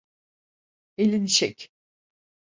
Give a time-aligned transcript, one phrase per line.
[0.97, 1.71] Elini çek.